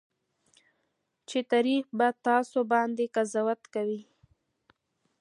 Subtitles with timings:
[1.29, 4.01] چې تاريخ به تاسو باندې قضاوت کوي.